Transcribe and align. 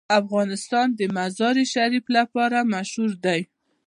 افغانستان 0.21 0.87
د 0.99 1.01
مزارشریف 1.17 2.05
لپاره 2.17 2.59
مشهور 2.73 3.11
دی. 3.25 3.41